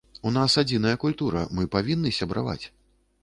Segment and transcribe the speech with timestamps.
[0.27, 2.61] У нас адзіная культура, мы павінны сябраваць.